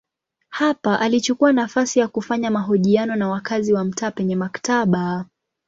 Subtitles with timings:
[0.49, 5.25] Hapa alichukua nafasi ya kufanya mahojiano na wakazi wa mtaa penye maktaba.